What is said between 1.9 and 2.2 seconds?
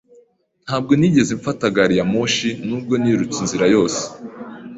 ya